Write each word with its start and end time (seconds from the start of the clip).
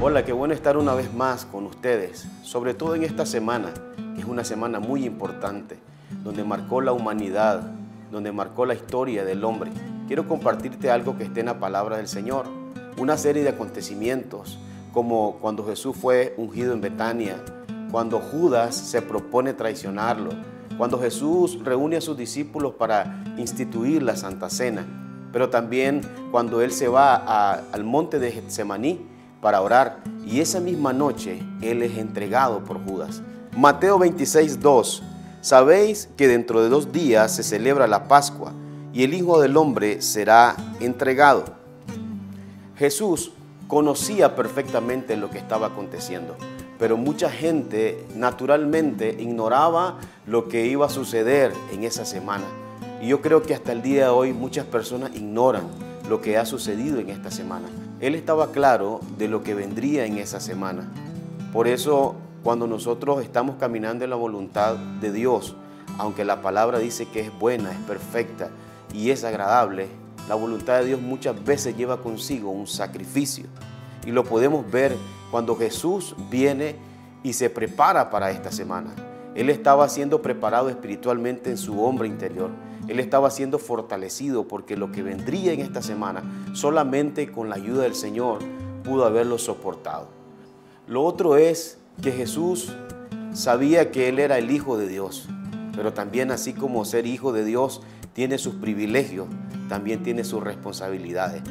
Hola, 0.00 0.24
qué 0.24 0.32
bueno 0.32 0.54
estar 0.54 0.76
una 0.76 0.94
vez 0.94 1.12
más 1.12 1.44
con 1.44 1.66
ustedes, 1.66 2.24
sobre 2.44 2.72
todo 2.72 2.94
en 2.94 3.02
esta 3.02 3.26
semana, 3.26 3.74
que 4.14 4.20
es 4.20 4.26
una 4.28 4.44
semana 4.44 4.78
muy 4.78 5.04
importante, 5.04 5.76
donde 6.22 6.44
marcó 6.44 6.80
la 6.80 6.92
humanidad, 6.92 7.72
donde 8.12 8.30
marcó 8.30 8.64
la 8.64 8.74
historia 8.74 9.24
del 9.24 9.42
hombre. 9.42 9.72
Quiero 10.06 10.28
compartirte 10.28 10.88
algo 10.88 11.18
que 11.18 11.24
esté 11.24 11.40
en 11.40 11.46
la 11.46 11.58
palabra 11.58 11.96
del 11.96 12.06
Señor, 12.06 12.46
una 12.96 13.16
serie 13.16 13.42
de 13.42 13.48
acontecimientos, 13.48 14.60
como 14.92 15.38
cuando 15.40 15.66
Jesús 15.66 15.96
fue 15.96 16.32
ungido 16.36 16.74
en 16.74 16.80
Betania, 16.80 17.34
cuando 17.90 18.20
Judas 18.20 18.76
se 18.76 19.02
propone 19.02 19.52
traicionarlo, 19.52 20.30
cuando 20.78 21.00
Jesús 21.00 21.58
reúne 21.64 21.96
a 21.96 22.00
sus 22.00 22.16
discípulos 22.16 22.74
para 22.74 23.24
instituir 23.36 24.04
la 24.04 24.14
Santa 24.14 24.48
Cena, 24.48 24.86
pero 25.32 25.50
también 25.50 26.02
cuando 26.30 26.62
Él 26.62 26.70
se 26.70 26.86
va 26.86 27.16
al 27.72 27.82
monte 27.82 28.20
de 28.20 28.30
Getsemaní 28.30 29.17
para 29.40 29.60
orar 29.60 29.98
y 30.26 30.40
esa 30.40 30.60
misma 30.60 30.92
noche 30.92 31.42
Él 31.62 31.82
es 31.82 31.96
entregado 31.96 32.64
por 32.64 32.84
Judas. 32.84 33.22
Mateo 33.56 33.98
26, 33.98 34.60
2. 34.60 35.02
Sabéis 35.40 36.08
que 36.16 36.28
dentro 36.28 36.62
de 36.62 36.68
dos 36.68 36.92
días 36.92 37.34
se 37.34 37.42
celebra 37.42 37.86
la 37.86 38.08
Pascua 38.08 38.52
y 38.92 39.04
el 39.04 39.14
Hijo 39.14 39.40
del 39.40 39.56
Hombre 39.56 40.02
será 40.02 40.56
entregado. 40.80 41.44
Jesús 42.76 43.32
conocía 43.66 44.34
perfectamente 44.34 45.16
lo 45.16 45.30
que 45.30 45.38
estaba 45.38 45.68
aconteciendo, 45.68 46.36
pero 46.78 46.96
mucha 46.96 47.30
gente 47.30 48.04
naturalmente 48.14 49.16
ignoraba 49.18 49.98
lo 50.26 50.48
que 50.48 50.66
iba 50.66 50.86
a 50.86 50.90
suceder 50.90 51.52
en 51.72 51.84
esa 51.84 52.04
semana. 52.04 52.44
Y 53.00 53.08
yo 53.08 53.20
creo 53.20 53.42
que 53.42 53.54
hasta 53.54 53.72
el 53.72 53.82
día 53.82 54.04
de 54.04 54.10
hoy 54.10 54.32
muchas 54.32 54.66
personas 54.66 55.14
ignoran 55.14 55.64
lo 56.08 56.20
que 56.20 56.36
ha 56.36 56.46
sucedido 56.46 56.98
en 56.98 57.10
esta 57.10 57.30
semana. 57.30 57.68
Él 58.00 58.14
estaba 58.14 58.52
claro 58.52 59.00
de 59.16 59.28
lo 59.28 59.42
que 59.42 59.54
vendría 59.54 60.06
en 60.06 60.18
esa 60.18 60.38
semana. 60.40 60.88
Por 61.52 61.66
eso 61.66 62.14
cuando 62.44 62.66
nosotros 62.66 63.22
estamos 63.22 63.56
caminando 63.56 64.04
en 64.04 64.10
la 64.10 64.16
voluntad 64.16 64.76
de 64.76 65.10
Dios, 65.10 65.56
aunque 65.98 66.24
la 66.24 66.40
palabra 66.40 66.78
dice 66.78 67.06
que 67.06 67.20
es 67.20 67.38
buena, 67.38 67.72
es 67.72 67.78
perfecta 67.78 68.50
y 68.94 69.10
es 69.10 69.24
agradable, 69.24 69.88
la 70.28 70.36
voluntad 70.36 70.78
de 70.78 70.86
Dios 70.86 71.00
muchas 71.00 71.42
veces 71.44 71.76
lleva 71.76 72.00
consigo 72.00 72.50
un 72.50 72.66
sacrificio. 72.66 73.46
Y 74.06 74.12
lo 74.12 74.24
podemos 74.24 74.70
ver 74.70 74.94
cuando 75.30 75.56
Jesús 75.56 76.14
viene 76.30 76.76
y 77.22 77.32
se 77.32 77.50
prepara 77.50 78.10
para 78.10 78.30
esta 78.30 78.52
semana. 78.52 78.90
Él 79.34 79.50
estaba 79.50 79.88
siendo 79.88 80.22
preparado 80.22 80.68
espiritualmente 80.68 81.50
en 81.50 81.58
su 81.58 81.82
hombre 81.82 82.08
interior. 82.08 82.50
Él 82.88 83.00
estaba 83.00 83.30
siendo 83.30 83.58
fortalecido 83.58 84.48
porque 84.48 84.76
lo 84.76 84.90
que 84.90 85.02
vendría 85.02 85.52
en 85.52 85.60
esta 85.60 85.82
semana, 85.82 86.22
solamente 86.54 87.30
con 87.30 87.48
la 87.48 87.56
ayuda 87.56 87.82
del 87.82 87.94
Señor, 87.94 88.38
pudo 88.82 89.04
haberlo 89.04 89.38
soportado. 89.38 90.08
Lo 90.86 91.04
otro 91.04 91.36
es 91.36 91.78
que 92.02 92.12
Jesús 92.12 92.72
sabía 93.34 93.90
que 93.90 94.08
Él 94.08 94.18
era 94.18 94.38
el 94.38 94.50
Hijo 94.50 94.78
de 94.78 94.88
Dios, 94.88 95.28
pero 95.76 95.92
también 95.92 96.30
así 96.30 96.54
como 96.54 96.84
ser 96.84 97.06
Hijo 97.06 97.32
de 97.32 97.44
Dios 97.44 97.82
tiene 98.14 98.38
sus 98.38 98.54
privilegios, 98.54 99.26
también 99.68 100.02
tiene 100.02 100.24
sus 100.24 100.42
responsabilidades. 100.42 101.42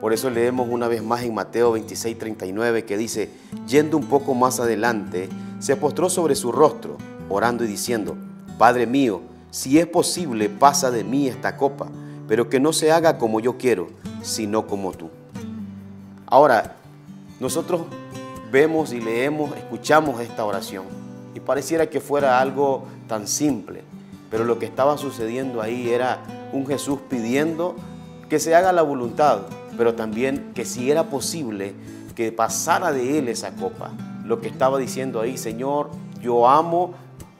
Por 0.00 0.12
eso 0.12 0.30
leemos 0.30 0.68
una 0.68 0.88
vez 0.88 1.02
más 1.02 1.22
en 1.22 1.32
Mateo 1.32 1.72
26, 1.72 2.18
39 2.18 2.84
que 2.84 2.98
dice, 2.98 3.30
yendo 3.66 3.96
un 3.96 4.06
poco 4.06 4.34
más 4.34 4.60
adelante, 4.60 5.28
se 5.58 5.76
postró 5.76 6.10
sobre 6.10 6.34
su 6.34 6.52
rostro 6.52 6.98
orando 7.28 7.64
y 7.64 7.68
diciendo, 7.68 8.16
Padre 8.58 8.86
mío, 8.86 9.22
si 9.52 9.78
es 9.78 9.86
posible, 9.86 10.48
pasa 10.48 10.90
de 10.90 11.04
mí 11.04 11.28
esta 11.28 11.58
copa, 11.58 11.86
pero 12.26 12.48
que 12.48 12.58
no 12.58 12.72
se 12.72 12.90
haga 12.90 13.18
como 13.18 13.38
yo 13.38 13.58
quiero, 13.58 13.88
sino 14.22 14.66
como 14.66 14.92
tú. 14.92 15.10
Ahora, 16.26 16.76
nosotros 17.38 17.82
vemos 18.50 18.94
y 18.94 19.00
leemos, 19.00 19.54
escuchamos 19.54 20.20
esta 20.22 20.46
oración 20.46 20.84
y 21.34 21.40
pareciera 21.40 21.90
que 21.90 22.00
fuera 22.00 22.40
algo 22.40 22.84
tan 23.06 23.28
simple, 23.28 23.84
pero 24.30 24.44
lo 24.44 24.58
que 24.58 24.64
estaba 24.64 24.96
sucediendo 24.96 25.60
ahí 25.60 25.90
era 25.90 26.22
un 26.54 26.66
Jesús 26.66 27.00
pidiendo 27.10 27.76
que 28.30 28.38
se 28.38 28.54
haga 28.54 28.72
la 28.72 28.80
voluntad, 28.80 29.42
pero 29.76 29.94
también 29.94 30.52
que 30.54 30.64
si 30.64 30.90
era 30.90 31.10
posible 31.10 31.74
que 32.16 32.32
pasara 32.32 32.90
de 32.90 33.18
él 33.18 33.28
esa 33.28 33.50
copa. 33.50 33.90
Lo 34.24 34.40
que 34.40 34.48
estaba 34.48 34.78
diciendo 34.78 35.20
ahí, 35.20 35.36
Señor, 35.36 35.90
yo 36.22 36.48
amo 36.48 36.94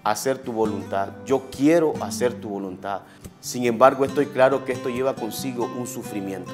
hacer 0.05 0.39
tu 0.39 0.53
voluntad. 0.53 1.11
Yo 1.27 1.43
quiero 1.51 1.95
hacer 2.03 2.35
tu 2.35 2.49
voluntad. 2.49 3.03
Sin 3.41 3.65
embargo, 3.65 4.05
estoy 4.05 4.27
claro 4.27 4.65
que 4.65 4.73
esto 4.73 4.89
lleva 4.89 5.15
consigo 5.15 5.71
un 5.79 5.87
sufrimiento. 5.87 6.53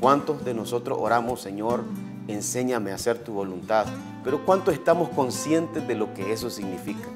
¿Cuántos 0.00 0.44
de 0.44 0.54
nosotros 0.54 0.98
oramos, 1.00 1.40
Señor, 1.40 1.84
enséñame 2.28 2.90
a 2.90 2.96
hacer 2.96 3.18
tu 3.18 3.32
voluntad? 3.32 3.86
Pero 4.24 4.44
¿cuántos 4.44 4.74
estamos 4.74 5.08
conscientes 5.10 5.86
de 5.86 5.94
lo 5.94 6.12
que 6.14 6.32
eso 6.32 6.50
significa? 6.50 7.08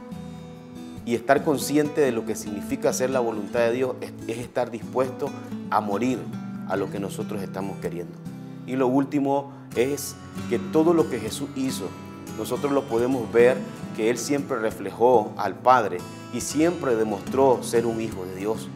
Y 1.05 1.15
estar 1.15 1.45
consciente 1.45 2.01
de 2.01 2.13
lo 2.13 2.27
que 2.27 2.35
significa 2.35 2.91
hacer 2.91 3.11
la 3.11 3.21
voluntad 3.21 3.61
de 3.61 3.73
Dios 3.73 3.97
es, 4.01 4.13
es 4.27 4.39
estar 4.39 4.71
dispuesto 4.71 5.31
a 5.71 5.81
morir 5.81 6.19
a 6.69 6.77
lo 6.77 6.91
que 6.91 6.99
nosotros 6.99 7.43
estamos 7.43 7.79
queriendo. 7.79 8.15
Y 8.67 8.75
lo 8.75 8.89
último 8.89 9.53
es 9.77 10.17
que 10.49 10.59
todo 10.59 10.93
lo 10.95 11.09
que 11.09 11.21
Jesús 11.21 11.49
hizo 11.55 11.89
nosotros 12.39 12.73
lo 12.73 12.85
podemos 12.85 13.31
ver 13.33 13.57
que 13.97 14.11
Él 14.11 14.19
siempre 14.19 14.59
reflejó 14.59 15.33
al 15.37 15.55
Padre 15.55 15.99
y 16.33 16.41
siempre 16.41 16.97
demostró 16.97 17.63
ser 17.63 17.87
un 17.87 18.01
hijo 18.01 18.25
de 18.25 18.37
Dios. 18.37 18.69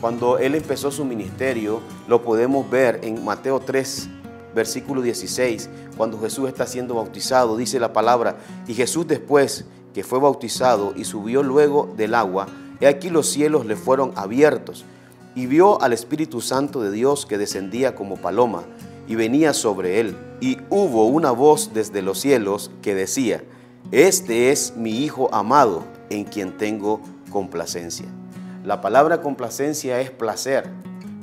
Cuando 0.00 0.38
Él 0.38 0.54
empezó 0.54 0.90
su 0.90 1.04
ministerio, 1.04 1.80
lo 2.08 2.22
podemos 2.22 2.68
ver 2.68 3.00
en 3.02 3.24
Mateo 3.24 3.60
3, 3.60 4.08
versículo 4.54 5.02
16, 5.02 5.68
cuando 5.96 6.18
Jesús 6.20 6.48
está 6.48 6.66
siendo 6.66 6.94
bautizado, 6.94 7.56
dice 7.56 7.78
la 7.78 7.92
palabra, 7.92 8.36
y 8.66 8.74
Jesús 8.74 9.06
después 9.06 9.64
que 9.94 10.04
fue 10.04 10.18
bautizado 10.18 10.92
y 10.96 11.04
subió 11.04 11.42
luego 11.42 11.92
del 11.96 12.14
agua, 12.14 12.46
he 12.80 12.86
aquí 12.86 13.10
los 13.10 13.28
cielos 13.28 13.66
le 13.66 13.76
fueron 13.76 14.12
abiertos, 14.16 14.84
y 15.34 15.46
vio 15.46 15.80
al 15.80 15.92
Espíritu 15.92 16.40
Santo 16.40 16.82
de 16.82 16.90
Dios 16.90 17.24
que 17.24 17.38
descendía 17.38 17.94
como 17.94 18.16
paloma 18.16 18.64
y 19.12 19.14
venía 19.14 19.52
sobre 19.52 20.00
él. 20.00 20.16
Y 20.40 20.56
hubo 20.70 21.04
una 21.04 21.32
voz 21.32 21.74
desde 21.74 22.00
los 22.00 22.18
cielos 22.18 22.70
que 22.80 22.94
decía, 22.94 23.44
Este 23.90 24.50
es 24.50 24.74
mi 24.74 25.04
Hijo 25.04 25.28
amado, 25.34 25.84
en 26.08 26.24
quien 26.24 26.56
tengo 26.56 27.02
complacencia. 27.30 28.06
La 28.64 28.80
palabra 28.80 29.20
complacencia 29.20 30.00
es 30.00 30.10
placer, 30.10 30.70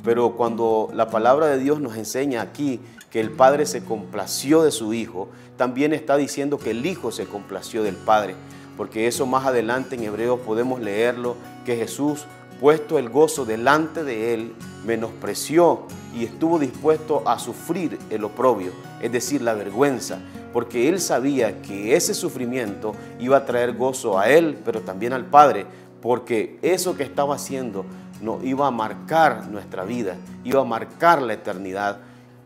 pero 0.04 0.36
cuando 0.36 0.88
la 0.94 1.10
palabra 1.10 1.48
de 1.48 1.58
Dios 1.58 1.80
nos 1.80 1.96
enseña 1.96 2.42
aquí 2.42 2.78
que 3.10 3.18
el 3.18 3.32
Padre 3.32 3.66
se 3.66 3.82
complació 3.82 4.62
de 4.62 4.70
su 4.70 4.94
Hijo, 4.94 5.28
también 5.56 5.92
está 5.92 6.16
diciendo 6.16 6.58
que 6.58 6.70
el 6.70 6.86
Hijo 6.86 7.10
se 7.10 7.26
complació 7.26 7.82
del 7.82 7.96
Padre, 7.96 8.36
porque 8.76 9.08
eso 9.08 9.26
más 9.26 9.46
adelante 9.46 9.96
en 9.96 10.04
Hebreo 10.04 10.38
podemos 10.38 10.80
leerlo, 10.80 11.34
que 11.64 11.74
Jesús 11.74 12.26
puesto 12.60 12.98
el 12.98 13.08
gozo 13.08 13.46
delante 13.46 14.04
de 14.04 14.34
él, 14.34 14.54
menospreció 14.84 15.86
y 16.14 16.24
estuvo 16.24 16.58
dispuesto 16.58 17.22
a 17.26 17.38
sufrir 17.38 17.98
el 18.10 18.22
oprobio, 18.24 18.72
es 19.00 19.10
decir, 19.10 19.40
la 19.40 19.54
vergüenza, 19.54 20.18
porque 20.52 20.88
él 20.88 21.00
sabía 21.00 21.62
que 21.62 21.96
ese 21.96 22.12
sufrimiento 22.12 22.92
iba 23.18 23.38
a 23.38 23.46
traer 23.46 23.74
gozo 23.74 24.18
a 24.18 24.28
él, 24.28 24.58
pero 24.62 24.82
también 24.82 25.14
al 25.14 25.24
Padre, 25.24 25.64
porque 26.02 26.58
eso 26.60 26.96
que 26.96 27.02
estaba 27.02 27.36
haciendo 27.36 27.86
no, 28.20 28.42
iba 28.42 28.66
a 28.66 28.70
marcar 28.70 29.48
nuestra 29.48 29.84
vida, 29.84 30.16
iba 30.44 30.60
a 30.60 30.64
marcar 30.64 31.22
la 31.22 31.32
eternidad. 31.32 31.98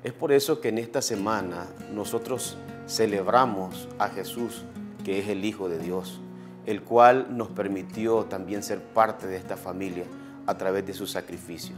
Es 0.04 0.12
por 0.12 0.30
eso 0.32 0.60
que 0.60 0.69
en 0.69 0.78
esta 0.78 1.03
semana 1.03 1.66
nosotros 1.92 2.56
celebramos 2.86 3.88
a 3.98 4.08
Jesús, 4.08 4.64
que 5.04 5.19
es 5.19 5.28
el 5.28 5.44
Hijo 5.44 5.69
de 5.69 5.78
Dios 5.78 6.20
el 6.66 6.82
cual 6.82 7.36
nos 7.36 7.48
permitió 7.48 8.24
también 8.24 8.62
ser 8.62 8.80
parte 8.80 9.27
de 9.27 9.36
esta 9.36 9.56
familia 9.56 10.04
a 10.47 10.56
través 10.56 10.86
de 10.86 10.94
su 10.94 11.06
sacrificio. 11.06 11.74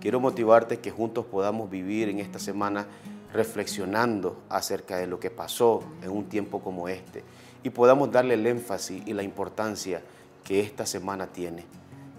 Quiero 0.00 0.20
motivarte 0.20 0.78
que 0.78 0.90
juntos 0.90 1.26
podamos 1.26 1.70
vivir 1.70 2.08
en 2.08 2.20
esta 2.20 2.38
semana 2.38 2.86
reflexionando 3.32 4.40
acerca 4.48 4.96
de 4.96 5.06
lo 5.06 5.18
que 5.20 5.30
pasó 5.30 5.82
en 6.02 6.10
un 6.10 6.26
tiempo 6.26 6.60
como 6.60 6.88
este 6.88 7.24
y 7.62 7.70
podamos 7.70 8.12
darle 8.12 8.34
el 8.34 8.46
énfasis 8.46 9.02
y 9.06 9.12
la 9.12 9.22
importancia 9.22 10.02
que 10.44 10.60
esta 10.60 10.86
semana 10.86 11.26
tiene. 11.26 11.64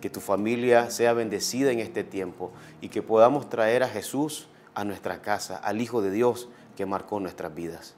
Que 0.01 0.09
tu 0.09 0.19
familia 0.19 0.91
sea 0.91 1.13
bendecida 1.13 1.71
en 1.71 1.79
este 1.79 2.03
tiempo 2.03 2.51
y 2.81 2.89
que 2.89 3.01
podamos 3.01 3.49
traer 3.49 3.83
a 3.83 3.87
Jesús 3.87 4.47
a 4.75 4.83
nuestra 4.83 5.21
casa, 5.21 5.57
al 5.57 5.81
Hijo 5.81 6.01
de 6.01 6.11
Dios 6.11 6.49
que 6.75 6.85
marcó 6.85 7.19
nuestras 7.19 7.55
vidas. 7.55 7.95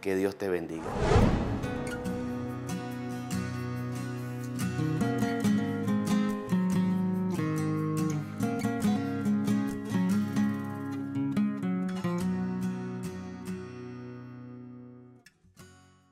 Que 0.00 0.16
Dios 0.16 0.36
te 0.36 0.48
bendiga. 0.48 0.86